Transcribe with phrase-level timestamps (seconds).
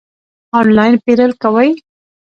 [0.59, 1.69] آنلاین پیرل کوئ؟